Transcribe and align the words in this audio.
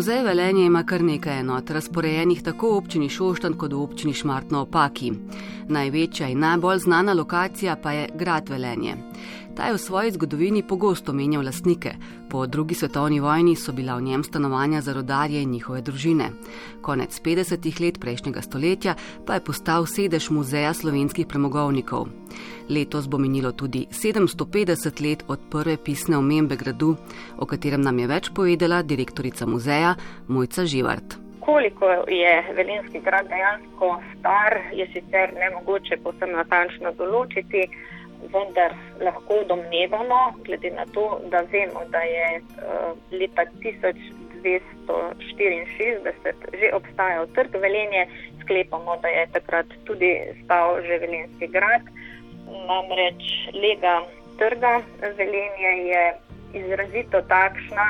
Muzej 0.00 0.22
Velenje 0.24 0.64
ima 0.64 0.80
kar 0.82 1.02
nekaj 1.04 1.40
enot, 1.40 1.70
razporejenih 1.70 2.38
tako 2.42 2.70
v 2.70 2.76
občini 2.76 3.08
Šoštan 3.12 3.52
kot 3.60 3.74
v 3.76 3.82
občini 3.82 4.14
Šmartno 4.16 4.62
opaki. 4.64 5.10
Največja 5.68 6.30
in 6.32 6.40
najbolj 6.40 6.78
znana 6.86 7.12
lokacija 7.12 7.76
pa 7.76 7.92
je 7.92 8.06
grad 8.14 8.48
Velenje. 8.48 8.94
Ta 9.56 9.66
je 9.66 9.74
v 9.74 9.78
svoji 9.78 10.12
zgodovini 10.12 10.62
pogosto 10.62 11.12
menjal 11.12 11.44
lastnike. 11.44 11.92
Po 12.30 12.46
drugi 12.46 12.74
svetovni 12.74 13.20
vojni 13.20 13.56
so 13.56 13.72
bila 13.72 13.96
v 13.96 14.02
njem 14.02 14.24
stanovanja 14.24 14.80
za 14.80 14.92
rodarje 14.92 15.42
in 15.42 15.50
njihove 15.50 15.82
družine. 15.82 16.30
Konec 16.80 17.20
50-ih 17.20 17.80
let 17.80 18.00
prejšnjega 18.00 18.42
stoletja 18.42 18.94
pa 19.26 19.34
je 19.34 19.44
postal 19.44 19.86
sedež 19.86 20.30
muzeja 20.30 20.72
slovenskih 20.74 21.26
premogovnikov. 21.26 22.08
Letos 22.70 23.08
bo 23.08 23.18
minilo 23.18 23.52
tudi 23.52 23.86
750 23.90 25.02
let 25.02 25.24
od 25.28 25.40
prve 25.50 25.76
pisne 25.84 26.16
omembe 26.16 26.56
gradu, 26.56 26.96
o 27.38 27.46
katerem 27.46 27.82
nam 27.82 27.98
je 27.98 28.06
več 28.06 28.30
povedala 28.34 28.82
direktorica 28.82 29.46
muzeja 29.46 29.94
Mojca 30.28 30.64
Živart. 30.64 31.18
Koliko 31.40 31.86
je 32.08 32.34
Velenski 32.54 33.00
grad 33.00 33.26
dejansko 33.28 33.96
star, 34.18 34.58
je 34.72 34.86
sicer 34.92 35.32
ne 35.34 35.50
mogoče 35.56 35.96
posebno 36.04 36.36
natančno 36.36 36.92
določiti 36.98 37.66
vendar 38.28 38.74
lahko 39.00 39.44
domnevamo, 39.48 40.32
glede 40.44 40.70
na 40.70 40.84
to, 40.94 41.20
da 41.30 41.40
vemo, 41.52 41.80
da 41.90 41.98
je 41.98 42.40
uh, 42.40 42.44
leta 43.20 43.44
1264 43.62 46.32
že 46.60 46.74
obstajal 46.74 47.26
trg 47.34 47.54
velenje, 47.54 48.06
sklepamo, 48.42 48.96
da 49.02 49.08
je 49.08 49.26
takrat 49.32 49.66
tudi 49.84 50.18
stal 50.44 50.82
že 50.82 50.98
velenski 50.98 51.46
grad. 51.46 51.82
Namreč 52.66 53.22
lega 53.54 54.00
trga 54.38 54.80
velenje 55.18 55.72
je 55.90 56.04
izrazito 56.60 57.22
takšna, 57.28 57.86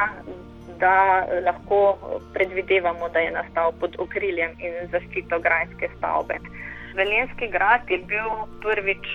da 0.80 1.26
lahko 1.44 1.98
predvidevamo, 2.32 3.08
da 3.08 3.18
je 3.18 3.30
nastal 3.30 3.72
pod 3.80 3.96
okriljem 3.98 4.50
in 4.58 4.72
zaščito 4.92 5.38
grajske 5.38 5.88
stavbe. 5.96 6.38
Velenski 6.94 7.46
grad 7.48 7.90
je 7.90 7.98
bil 7.98 8.30
prvič 8.62 9.06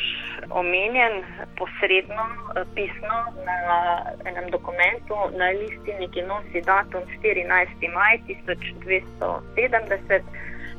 omenjen 0.49 1.23
posredno, 1.57 2.25
pisno 2.75 3.17
na 3.47 3.57
enem 4.29 4.49
dokumentu 4.51 5.15
na 5.37 5.49
listini, 5.59 6.07
ki 6.13 6.21
nosi 6.29 6.61
datum 6.61 7.01
14. 7.23 7.89
maj 7.93 8.15
1270. 8.29 10.21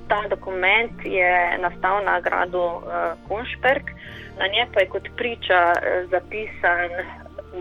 Ta 0.09 0.23
dokument 0.29 0.93
je 1.05 1.59
nastal 1.59 2.05
na 2.05 2.21
gradu 2.21 2.63
eh, 2.63 3.15
Kunšperk, 3.29 3.91
na 4.39 4.47
njej 4.47 4.67
pa 4.75 4.81
je 4.81 4.89
kot 4.89 5.09
priča 5.17 5.61
eh, 5.73 6.05
zapisan 6.11 6.91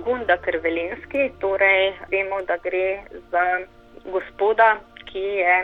Gunda 0.06 0.38
Krvelenski, 0.38 1.32
torej 1.40 1.94
vemo, 2.12 2.42
da 2.48 2.58
gre 2.58 3.00
za 3.32 3.46
gospoda, 4.12 4.76
ki 5.06 5.24
je 5.40 5.56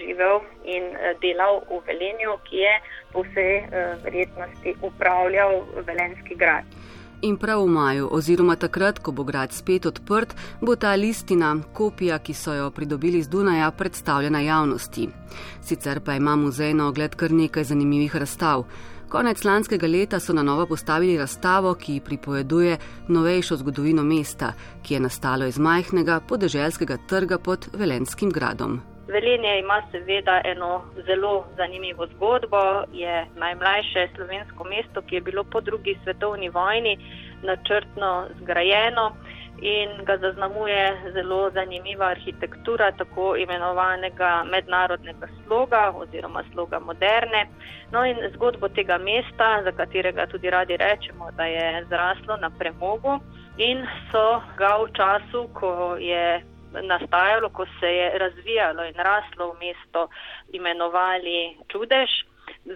živel 0.00 0.40
in 0.64 0.84
delal 1.20 1.60
v 1.68 1.82
Velenju, 1.86 2.38
ki 2.48 2.56
je 2.56 2.72
po 3.12 3.22
vsej 3.26 3.66
verjetnosti 4.04 4.74
upravljal 4.80 5.60
Velenski 5.86 6.34
grad. 6.34 6.64
In 7.24 7.38
prav 7.40 7.62
v 7.64 7.68
maju, 7.72 8.08
oziroma 8.12 8.52
takrat, 8.60 8.98
ko 9.00 9.12
bo 9.16 9.24
grad 9.24 9.52
spet 9.56 9.86
odprt, 9.88 10.34
bo 10.60 10.74
ta 10.76 10.92
listina, 10.92 11.54
kopija, 11.72 12.18
ki 12.20 12.34
so 12.36 12.52
jo 12.52 12.66
pridobili 12.70 13.22
z 13.22 13.32
Dunaja, 13.32 13.70
predstavljena 13.70 14.42
javnosti. 14.44 15.08
Sicer 15.64 16.02
pa 16.04 16.18
ima 16.20 16.36
muzej 16.36 16.74
na 16.74 16.88
ogled 16.88 17.16
kar 17.16 17.32
nekaj 17.32 17.64
zanimivih 17.64 18.16
razstav. 18.16 18.66
Konec 19.08 19.44
lanskega 19.44 19.88
leta 19.88 20.20
so 20.20 20.36
na 20.36 20.42
novo 20.42 20.66
postavili 20.66 21.16
razstavo, 21.16 21.74
ki 21.74 22.02
pripoveduje 22.04 22.78
novejšo 23.08 23.56
zgodovino 23.56 24.04
mesta, 24.04 24.52
ki 24.82 24.94
je 24.94 25.00
nastalo 25.00 25.46
iz 25.46 25.58
majhnega 25.58 26.20
podeželskega 26.28 27.06
trga 27.08 27.38
pod 27.38 27.70
Velenskim 27.72 28.30
gradom. 28.30 28.82
Velenje 29.08 29.58
ima 29.58 29.82
seveda 29.92 30.40
eno 30.44 30.82
zelo 31.06 31.44
zanimivo 31.56 32.06
zgodbo. 32.06 32.84
Je 32.92 33.26
najmlajše 33.36 34.08
slovensko 34.14 34.64
mesto, 34.64 35.02
ki 35.02 35.14
je 35.14 35.20
bilo 35.20 35.44
po 35.44 35.60
drugi 35.60 35.98
svetovni 36.04 36.48
vojni 36.48 36.98
načrtno 37.44 38.26
zgrajeno 38.40 39.12
in 39.60 40.04
ga 40.04 40.16
zaznamuje 40.16 41.12
zelo 41.12 41.50
zanimiva 41.50 42.06
arhitektura 42.06 42.92
tako 42.92 43.36
imenovanega 43.36 44.44
mednarodnega 44.50 45.28
sloga 45.46 45.92
oziroma 45.96 46.42
sloga 46.52 46.78
moderne. 46.78 47.46
No 47.92 48.04
in 48.04 48.16
zgodbo 48.34 48.68
tega 48.68 48.98
mesta, 48.98 49.62
za 49.64 49.72
katerega 49.72 50.26
tudi 50.26 50.50
radi 50.50 50.76
rečemo, 50.76 51.30
da 51.30 51.44
je 51.44 51.84
zraslo 51.88 52.36
na 52.36 52.50
premogu 52.50 53.20
in 53.56 53.86
so 54.10 54.42
ga 54.58 54.76
v 54.76 54.90
času, 54.92 55.48
ko 55.54 55.96
je 55.98 56.42
nastajalo, 56.82 57.48
ko 57.48 57.66
se 57.80 57.86
je 57.86 58.18
razvijalo 58.18 58.84
in 58.84 58.94
raslo 58.94 59.52
v 59.52 59.58
mesto, 59.58 60.08
imenovali 60.52 61.56
čudež. 61.68 62.10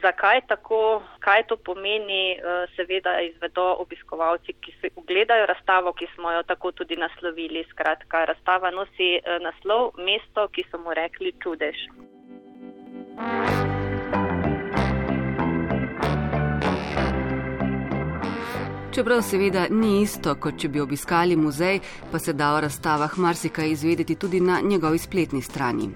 Zakaj 0.02 0.40
tako, 0.48 1.02
kaj 1.20 1.42
to 1.48 1.56
pomeni, 1.56 2.32
eh, 2.32 2.66
seveda 2.76 3.20
izvedo 3.20 3.64
obiskovalci, 3.84 4.52
ki 4.52 4.74
se 4.80 4.90
ogledajo 4.96 5.46
razstavo, 5.46 5.92
ki 5.92 6.06
smo 6.14 6.32
jo 6.32 6.42
tako 6.42 6.72
tudi 6.72 6.96
naslovili. 6.96 7.64
Skratka, 7.70 8.24
razstava 8.24 8.70
nosi 8.70 9.16
eh, 9.16 9.38
naslov 9.40 9.90
Mesto, 9.96 10.48
ki 10.48 10.64
so 10.70 10.78
mu 10.78 10.94
rekli 10.94 11.32
čudež. 11.42 11.88
Čeprav 18.98 19.20
seveda 19.22 19.66
ni 19.70 20.00
isto, 20.02 20.32
kot 20.42 20.56
če 20.58 20.68
bi 20.74 20.80
obiskali 20.82 21.36
muzej, 21.38 21.76
pa 22.10 22.18
se 22.18 22.32
da 22.34 22.48
o 22.56 22.56
razstavah 22.64 23.12
marsikaj 23.22 23.70
izvedeti 23.70 24.16
tudi 24.18 24.40
na 24.42 24.56
njegovi 24.60 24.98
spletni 24.98 25.42
strani. 25.42 25.86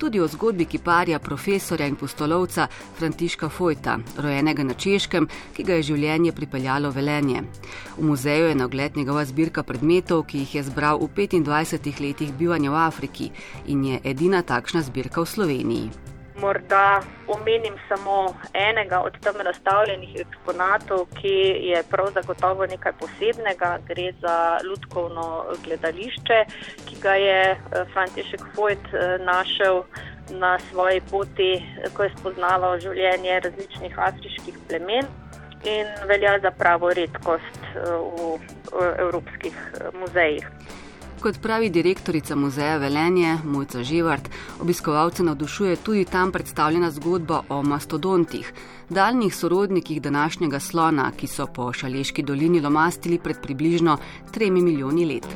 Tudi 0.00 0.18
o 0.20 0.26
zgodbi 0.26 0.66
kiparja, 0.66 1.20
profesorja 1.22 1.86
in 1.86 1.94
postolovca 1.94 2.66
Františka 2.98 3.48
Fojta, 3.48 3.98
rojenega 4.18 4.66
na 4.66 4.74
Češkem, 4.74 5.30
ki 5.54 5.62
ga 5.62 5.78
je 5.78 5.86
življenje 5.92 6.34
pripeljalo 6.34 6.90
velenje. 6.90 7.46
V 7.96 8.10
muzeju 8.10 8.50
je 8.50 8.58
na 8.58 8.66
ogled 8.66 8.98
njegova 8.98 9.24
zbirka 9.24 9.62
predmetov, 9.62 10.26
ki 10.26 10.42
jih 10.42 10.54
je 10.58 10.68
zbral 10.74 10.98
v 10.98 11.28
25 11.30 12.02
letih 12.02 12.34
bivanja 12.34 12.74
v 12.74 12.82
Afriki 12.82 13.30
in 13.66 13.84
je 13.84 14.00
edina 14.02 14.42
takšna 14.42 14.82
zbirka 14.82 15.22
v 15.22 15.36
Sloveniji. 15.38 16.09
Morda 16.40 17.00
omenim 17.28 17.74
samo 17.88 18.34
enega 18.54 19.00
od 19.00 19.18
tam 19.20 19.34
razstavljenih 19.40 20.16
eksponatov, 20.20 21.06
ki 21.20 21.34
je 21.70 21.82
prav 21.90 22.10
zagotovo 22.14 22.66
nekaj 22.66 22.92
posebnega. 23.00 23.78
Gre 23.88 24.12
za 24.20 24.58
Ludkovno 24.68 25.44
gledališče, 25.64 26.44
ki 26.88 26.96
ga 27.02 27.14
je 27.14 27.40
eh, 27.50 27.84
František 27.92 28.40
Fojt 28.54 28.92
eh, 28.92 29.18
našel 29.24 29.82
na 30.30 30.58
svoji 30.58 31.00
poti, 31.10 31.52
ko 31.96 32.02
je 32.02 32.12
spoznaval 32.18 32.78
življenje 32.80 33.40
različnih 33.40 33.98
afriških 33.98 34.58
plemen 34.68 35.06
in 35.64 35.86
velja 36.08 36.38
za 36.42 36.50
pravo 36.50 36.92
redkost 36.94 37.64
eh, 37.74 37.80
v 38.72 38.92
evropskih 38.98 39.56
muzejih. 40.00 40.46
Kot 41.20 41.36
pravi 41.42 41.68
direktorica 41.68 42.36
muzeja 42.36 42.78
Velenje 42.80 43.34
Mojca 43.44 43.82
Živart, 43.84 44.28
obiskovalce 44.60 45.22
navdušuje 45.22 45.76
tudi 45.76 46.04
tam 46.04 46.32
predstavljena 46.32 46.90
zgodba 46.90 47.42
o 47.48 47.62
mastodontih, 47.62 48.52
daljnih 48.88 49.34
sorodnikih 49.36 50.02
današnjega 50.02 50.60
slona, 50.60 51.10
ki 51.16 51.26
so 51.26 51.46
po 51.46 51.72
Šaleški 51.72 52.22
dolini 52.22 52.60
lomastili 52.60 53.18
pred 53.18 53.36
približno 53.42 53.98
tremi 54.32 54.62
milijoni 54.62 55.04
let. 55.04 55.26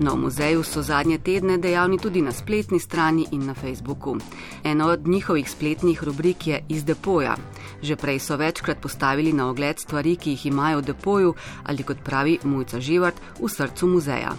No, 0.00 0.14
v 0.14 0.16
muzeju 0.16 0.62
so 0.62 0.82
zadnje 0.82 1.18
tedne 1.18 1.58
dejavni 1.58 1.98
tudi 1.98 2.22
na 2.22 2.32
spletni 2.32 2.78
strani 2.80 3.26
in 3.32 3.46
na 3.46 3.54
Facebooku. 3.54 4.16
Ena 4.64 4.86
od 4.86 5.06
njihovih 5.06 5.50
spletnih 5.50 6.04
rubrik 6.04 6.46
je 6.46 6.64
iz 6.68 6.84
depoja. 6.84 7.36
Že 7.82 7.96
prej 7.96 8.18
so 8.20 8.36
večkrat 8.36 8.80
postavili 8.82 9.32
na 9.32 9.48
ogled 9.50 9.78
stvari, 9.78 10.16
ki 10.16 10.30
jih 10.30 10.46
imajo 10.46 10.78
v 10.78 10.92
depoju 10.92 11.34
ali 11.64 11.82
kot 11.82 12.04
pravi 12.04 12.38
Mujca 12.44 12.80
Živart 12.80 13.16
v 13.40 13.48
srcu 13.48 13.86
muzeja. 13.86 14.36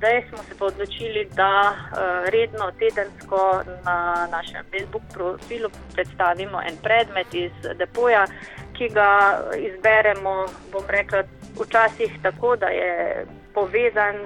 Zdaj 0.00 0.22
smo 0.28 0.38
se 0.38 0.54
odločili, 0.64 1.28
da 1.36 1.72
uh, 1.72 2.28
redno 2.32 2.70
tedensko 2.78 3.62
na 3.84 4.28
našem 4.30 4.64
Facebook 4.70 5.02
profilu 5.12 5.68
predstavimo 5.92 6.60
en 6.68 6.76
predmet 6.82 7.34
iz 7.34 7.52
depoja, 7.78 8.24
ki 8.72 8.88
ga 8.88 9.40
izberemo, 9.58 10.46
bom 10.72 10.84
rekla, 10.88 11.22
včasih 11.60 12.16
tako, 12.22 12.56
da 12.56 12.66
je 12.66 13.26
povezan 13.54 14.16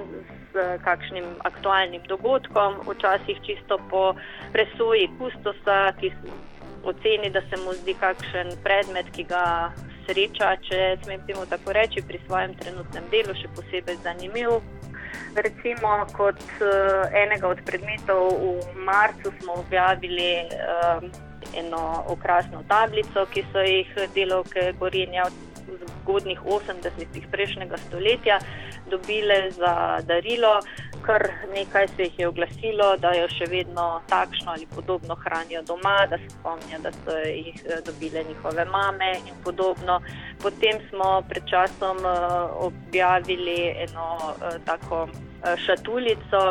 kakšnim 0.83 1.25
aktualnim 1.43 2.01
dogodkom, 2.07 2.79
včasih 2.87 3.37
čisto 3.45 3.77
po 3.89 4.15
presoji 4.53 5.09
kustosa, 5.19 5.91
ki 5.99 6.11
oceni, 6.85 7.29
da 7.29 7.41
se 7.49 7.57
mu 7.63 7.73
zdi 7.73 7.95
kakšen 7.99 8.55
predmet, 8.63 9.09
ki 9.15 9.25
ga 9.29 9.73
sreča, 10.05 10.55
če 10.67 10.81
smem 11.03 11.21
temu 11.27 11.45
tako 11.49 11.73
reči, 11.73 12.03
pri 12.07 12.21
svojem 12.25 12.55
trenutnem 12.61 13.05
delu, 13.11 13.35
še 13.37 13.51
posebej 13.57 14.01
zanimiv. 14.05 14.59
Recimo, 15.35 15.97
kot 16.15 16.39
uh, 16.63 17.07
enega 17.15 17.49
od 17.51 17.61
predmetov 17.67 18.35
v 18.39 18.83
marcu 18.87 19.31
smo 19.41 19.59
objavili 19.63 20.45
uh, 20.47 21.03
eno 21.55 21.81
okrasno 22.11 22.63
tablico, 22.67 23.25
ki 23.31 23.43
so 23.51 23.63
jih 23.63 23.91
delovke 24.15 24.71
Gorenja 24.79 25.27
zgodnih 26.01 26.39
80-ih 26.45 27.27
prejšnjega 27.31 27.77
stoletja 27.77 28.39
dobile 28.89 29.51
za 29.51 29.99
darilo. 30.05 30.59
Kar 31.01 31.29
nekaj 31.53 31.87
se 31.87 32.03
jih 32.03 32.19
je 32.19 32.27
oglasilo, 32.27 32.97
da 32.97 33.11
jo 33.13 33.27
še 33.29 33.45
vedno 33.49 34.01
takšno 34.09 34.51
ali 34.51 34.65
podobno 34.75 35.15
hranijo 35.15 35.61
doma, 35.61 36.07
da 36.09 36.17
se 36.17 36.29
spomnijo, 36.29 36.79
da 36.81 36.91
so 36.91 37.17
jih 37.17 37.61
eh, 37.65 37.81
dobile 37.85 38.23
njihove 38.23 38.65
mame 38.65 39.11
in 39.27 39.35
podobno. 39.43 39.99
Potem 40.41 40.81
smo 40.89 41.21
pred 41.29 41.45
časom 41.45 41.97
objavili 42.59 43.75
eno 43.85 44.35
tako 44.65 45.07
šatulico, 45.65 46.41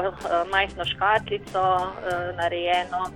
majhno 0.51 0.85
škatlico, 0.85 1.63
narejeno 2.37 3.11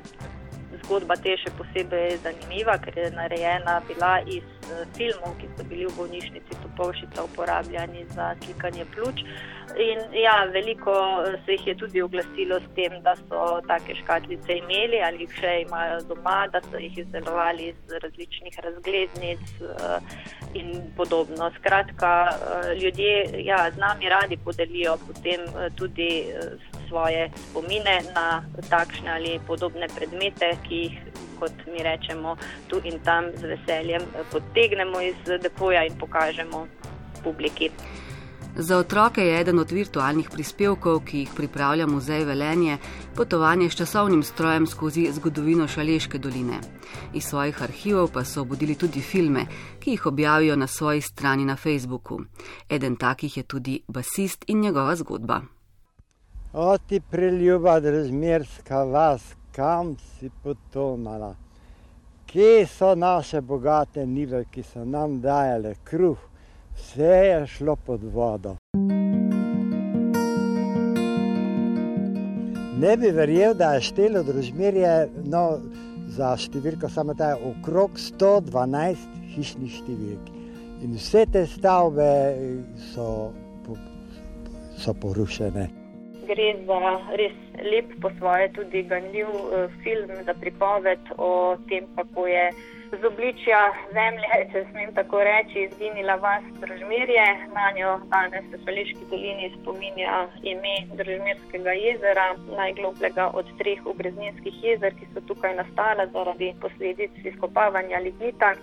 zgodba 0.89 1.19
te 1.21 1.37
še 1.37 1.53
posebej 1.59 2.17
zanimiva, 2.25 2.79
ker 2.81 2.97
je 2.97 3.11
narejena 3.13 3.79
bila 3.89 4.15
iz 4.25 4.45
uh, 4.73 4.83
filmov, 4.97 5.37
ki 5.37 5.51
so 5.53 5.67
bili 5.69 5.85
v 5.85 5.93
bolnišnici 5.99 6.57
Topolšica 6.63 7.25
uporabljani 7.29 8.07
za 8.17 8.33
slikanje 8.41 8.87
pljuč. 8.95 9.21
In 9.85 10.01
ja, 10.17 10.47
veliko 10.49 10.95
eh, 11.21 11.35
se 11.45 11.59
jih 11.59 11.67
je 11.67 11.75
tudi 11.77 12.01
oglasilo 12.01 12.57
s 12.65 12.71
tem, 12.75 12.95
da 13.05 13.13
so 13.19 13.61
take 13.69 13.99
škatlice 13.99 14.57
imeli 14.63 15.03
ali 15.05 15.27
jih 15.27 15.35
še 15.43 15.53
imajo 15.67 16.01
doma, 16.09 16.39
da 16.49 16.63
so 16.65 16.81
jih 16.81 16.97
izdelovali 17.05 17.69
iz 17.75 17.97
različnih 18.05 18.57
razglednic 18.65 19.45
uh, 19.61 20.01
in 20.57 20.73
podobno. 20.97 21.51
Skratka, 21.61 22.15
ljudje 22.81 23.45
ja, 23.45 23.67
z 23.71 23.77
nami 23.77 24.09
radi 24.09 24.41
podelijo 24.45 24.97
potem 25.05 25.45
tudi. 25.77 26.11
Svoje 26.89 27.31
spomine 27.51 28.01
na 28.15 28.43
takšne 28.71 29.11
ali 29.13 29.41
podobne 29.47 29.89
predmete, 29.93 30.57
ki 30.69 30.75
jih, 30.75 30.99
kot 31.39 31.53
mi 31.67 31.83
rečemo, 31.85 32.37
tu 32.69 32.81
in 32.85 32.99
tam 33.05 33.29
z 33.37 33.55
veseljem 33.55 34.03
potegnemo 34.33 35.01
iz 35.01 35.17
depoja 35.43 35.85
in 35.85 35.99
pokažemo 35.99 36.67
publiki. 37.23 37.71
Za 38.57 38.79
otroke 38.79 39.23
je 39.23 39.41
eden 39.41 39.59
od 39.59 39.71
virtualnih 39.71 40.31
prispevkov, 40.31 41.05
ki 41.07 41.19
jih 41.19 41.31
pripravlja 41.37 41.87
Muzej 41.87 42.25
Velenje, 42.25 42.79
potovanje 43.17 43.71
s 43.71 43.77
časovnim 43.77 44.23
strojem 44.23 44.67
skozi 44.67 45.07
zgodovino 45.13 45.69
Šaleške 45.69 46.19
doline. 46.19 46.59
Iz 47.15 47.25
svojih 47.25 47.63
arhivov 47.63 48.11
pa 48.13 48.25
so 48.25 48.43
obudili 48.43 48.75
tudi 48.75 49.01
filme, 49.01 49.47
ki 49.81 49.91
jih 49.91 50.07
objavijo 50.07 50.57
na 50.57 50.67
svoji 50.67 51.01
strani 51.01 51.45
na 51.45 51.57
Facebooku. 51.57 52.19
Eden 52.69 52.97
takih 52.97 53.37
je 53.37 53.43
tudi 53.43 53.81
basist 53.89 54.45
in 54.47 54.61
njegova 54.61 54.97
zgodba. 54.97 55.41
O 56.53 56.79
ti 56.79 57.01
preljuba, 57.01 57.79
razmerska 57.79 58.85
vas, 58.85 59.23
kam 59.53 59.97
si 59.97 60.31
potonala? 60.43 61.35
Kje 62.27 62.67
so 62.67 62.95
naše 62.95 63.41
bogate 63.41 64.07
nive, 64.07 64.45
ki 64.51 64.63
so 64.63 64.85
nam 64.85 65.21
dajale 65.21 65.75
kruh? 65.85 66.19
Vse 66.77 67.05
je 67.05 67.47
šlo 67.47 67.77
pod 67.77 68.01
vodo. 68.15 68.57
Ne 72.81 72.97
bi 72.97 73.11
verjel, 73.11 73.55
da 73.55 73.75
je 73.75 73.81
štelo 73.81 74.23
družmirje 74.25 74.93
no, 75.29 75.59
za 76.17 76.31
številko 76.37 76.89
samo 76.89 77.13
ta 77.15 77.35
okrog 77.37 78.01
112 78.01 79.05
hišnih 79.35 79.75
številk. 79.83 80.33
In 80.81 80.97
vse 80.97 81.27
te 81.29 81.45
stavbe 81.45 82.09
so, 82.95 83.35
so 84.79 84.97
porušene 84.97 85.78
gre 86.29 86.49
za 86.69 86.81
res 87.21 87.37
lep, 87.71 87.93
po 88.03 88.11
svoje 88.19 88.53
tudi 88.53 88.83
ganljiv 88.83 89.29
uh, 89.29 89.71
film 89.85 90.11
za 90.27 90.35
pripoved 90.35 91.13
o 91.17 91.57
tem, 91.69 91.87
kako 91.97 92.27
je 92.27 92.51
z 92.93 93.05
obličja 93.05 93.61
zemlje, 93.93 94.29
če 94.53 94.65
smem 94.71 94.93
tako 94.97 95.21
reči, 95.25 95.67
izginila 95.67 96.17
vas 96.25 96.45
Držmerje. 96.61 97.27
Na 97.55 97.71
njo 97.77 97.93
danes 98.13 98.47
v 98.53 98.61
Šališki 98.65 99.09
dolini 99.11 99.53
spominja 99.61 100.27
ime 100.43 100.77
Držmerskega 101.01 101.77
jezera, 101.77 102.29
najglobljega 102.57 103.31
od 103.41 103.53
treh 103.61 103.87
obrezninskih 103.87 104.65
jezer, 104.65 104.97
ki 105.01 105.09
so 105.13 105.25
tukaj 105.31 105.57
nastala 105.61 106.07
zaradi 106.15 106.55
posledic 106.61 107.25
izkopavanja 107.25 108.01
lignita. 108.07 108.55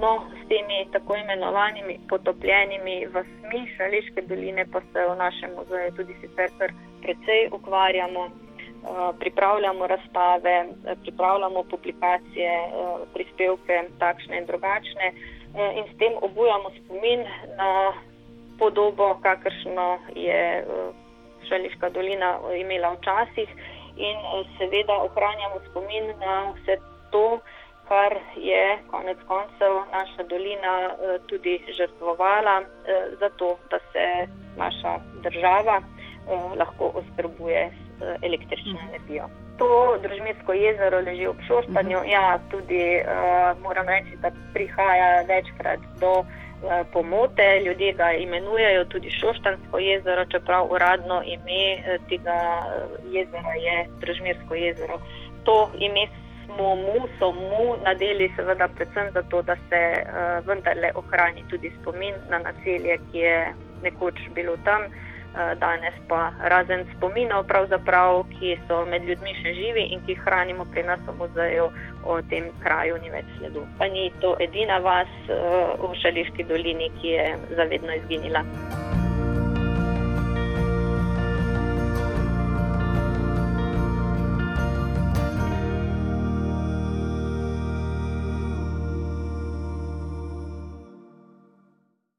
No, 0.00 0.10
s 0.30 0.48
temi 0.48 0.84
tako 0.92 1.16
imenovanimi 1.16 1.98
potopljenimi 2.08 3.06
vasmi 3.14 3.62
Šališke 3.76 4.22
doline 4.28 4.66
pa 4.72 4.80
se 4.92 5.06
v 5.08 5.16
našem 5.18 5.50
muzeju 5.56 5.96
tudi 5.96 6.14
sicer 6.20 6.50
kar 6.58 6.70
precej 7.02 7.48
ukvarjamo. 7.52 8.28
Uh, 8.80 9.12
pripravljamo 9.20 9.86
razstave, 9.86 10.66
uh, 10.68 10.98
pripravljamo 11.02 11.62
publikacije, 11.70 12.52
uh, 12.64 13.00
prispevke, 13.14 13.82
takšne 13.98 14.38
in 14.38 14.46
drugačne, 14.46 15.12
in 15.76 15.84
s 15.84 15.98
tem 15.98 16.12
obujamo 16.22 16.70
spomin 16.70 17.20
na 17.58 17.92
podobo, 18.58 19.18
kakršno 19.22 19.98
je 20.14 20.64
Šališka 21.48 21.90
dolina 21.90 22.38
imela 22.56 22.94
včasih, 22.94 23.48
in 23.96 24.16
seveda 24.58 24.94
ohranjamo 25.06 25.60
spomin 25.70 26.06
na 26.20 26.52
vse 26.56 26.76
to, 27.10 27.40
kar 27.88 28.12
je 28.36 28.78
konec 28.90 29.18
koncev 29.26 29.72
naša 29.92 30.22
dolina 30.22 30.74
eh, 30.86 31.18
tudi 31.26 31.54
žrtvovala 31.78 32.60
eh, 32.60 32.66
za 33.20 33.28
to, 33.38 33.58
da 33.70 33.78
se 33.92 34.06
naša 34.56 34.92
država 35.22 35.82
eh, 36.28 36.58
lahko 36.58 36.92
oskrbuje 36.94 37.70
s 37.70 38.02
električno 38.22 38.72
mhm. 38.72 38.88
energijo. 38.88 39.28
To 39.58 39.98
družinsko 40.02 40.52
jezero 40.52 41.00
leži 41.00 41.26
ob 41.26 41.40
Šoštanju. 41.46 41.98
Mhm. 41.98 42.08
Ja, 42.08 42.38
tudi 42.50 43.02
moram 43.62 43.88
reči, 43.88 44.16
da 44.22 44.30
prihaja 44.54 45.22
večkrat 45.28 45.80
do 46.00 46.24
pomote. 46.92 47.60
Ljudje 47.66 47.92
ga 47.92 48.12
imenujejo 48.12 48.84
tudi 48.84 49.10
Šoštansko 49.10 49.78
jezero, 49.78 50.24
čeprav 50.24 50.72
uradno 50.72 51.22
ime 51.24 51.98
tega 52.08 52.38
jezera 53.12 53.54
je 53.66 53.88
družinsko 54.00 54.54
jezero. 54.54 55.00
To 55.44 55.70
ime 55.78 56.06
smo 56.54 56.76
mu, 56.76 57.08
so 57.18 57.32
mu 57.32 57.76
nadeli 57.84 58.32
seveda 58.36 58.68
predvsem 58.68 59.10
zato, 59.12 59.42
da 59.42 59.56
se 59.68 59.80
uh, 60.02 60.46
vendarle 60.46 60.92
ohrani 60.94 61.44
tudi 61.50 61.72
spomin 61.80 62.14
na 62.30 62.38
naselje, 62.38 62.98
ki 63.12 63.18
je 63.18 63.54
nekoč 63.82 64.14
bilo 64.34 64.56
tam, 64.64 64.82
uh, 64.82 65.09
danes 65.60 65.94
pa 66.08 66.32
razen 66.52 66.84
spominov 66.96 67.46
ki 68.38 68.58
so 68.68 68.84
med 68.86 69.04
ljudmi 69.04 69.34
še 69.42 69.54
živi 69.54 69.86
in 69.94 70.02
ki 70.06 70.14
jih 70.14 70.22
hranimo 70.26 70.66
pri 70.72 70.82
nas 70.82 71.00
v 71.06 71.16
muzeju, 71.18 71.70
o 72.04 72.20
tem 72.30 72.50
kraju 72.64 72.98
ni 73.02 73.10
več 73.10 73.26
sledu. 73.38 73.66
Pa 73.78 73.86
ni 73.86 74.10
to 74.20 74.36
edina 74.40 74.78
vas 74.78 75.12
uh, 75.28 75.76
v 75.78 75.92
Šališki 76.02 76.48
dolini, 76.48 76.90
ki 77.00 77.14
je 77.16 77.28
zavedno 77.56 77.94
izginila. 78.02 78.44